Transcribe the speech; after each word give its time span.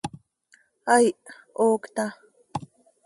Aih, 0.95 1.15
¡hoocta! 1.61 2.05